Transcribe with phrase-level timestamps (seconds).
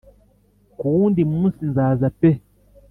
[0.77, 2.29] kuwundi munsi nzaza pe